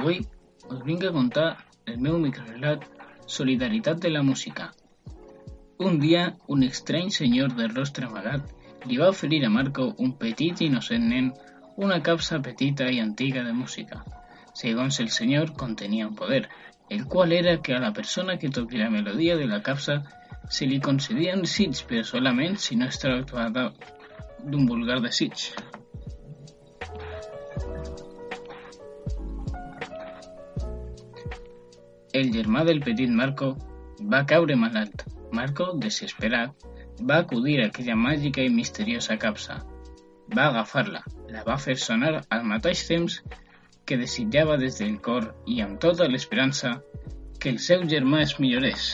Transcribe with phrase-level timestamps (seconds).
[0.00, 0.20] Avui
[0.74, 1.48] us vinc a contar
[1.92, 2.84] el meu microrelat
[3.32, 4.70] Solidaritat de la música.
[5.88, 6.22] Un dia,
[6.54, 11.04] un estrany senyor de rostre amagat li va oferir a Marco, un petit i innocent
[11.10, 11.28] nen,
[11.88, 14.00] una capsa petita i antiga de música.
[14.62, 16.46] Segons el senyor, contenia un poder,
[16.88, 19.98] el qual era que a la persona que toqui la melodia de la capsa
[20.48, 23.68] se li concedien desig, però solament si no es tractava
[24.46, 25.50] d'un vulgar desig.
[32.12, 33.52] El germà del petit Marco
[34.12, 35.04] va caure malalt.
[35.38, 36.64] Marco, desesperat,
[37.10, 39.60] va acudir a aquella màgica i misteriosa capsa.
[40.34, 43.20] Va agafar-la, la va fer sonar al mateix temps
[43.86, 46.76] que desitjava des del cor i amb tota l'esperança
[47.38, 48.90] que el seu germà es millorés.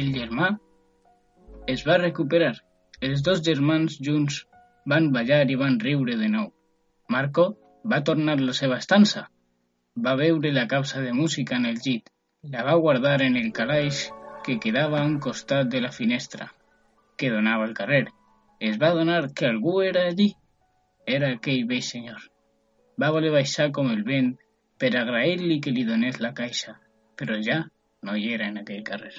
[0.00, 0.46] El germà
[1.72, 2.54] es va recuperar.
[3.06, 4.38] Els dos germans junts
[4.92, 6.46] van ballar i van riure de nou.
[7.14, 7.44] Marco
[7.92, 9.26] va tornar a la seva estança.
[10.06, 12.08] Va veure la capsa de música en el llit.
[12.54, 14.06] La va guardar en el calaix
[14.46, 16.48] que quedava a un costat de la finestra
[17.20, 18.06] que donava al carrer.
[18.70, 20.30] Es va adonar que algú era allí.
[21.18, 22.22] Era aquell vell senyor.
[23.00, 24.36] Va voler baixar com el vent
[24.80, 26.78] per agrair-li que li donés la caixa,
[27.20, 27.66] però ja
[28.08, 29.18] no hi era en aquell carrer.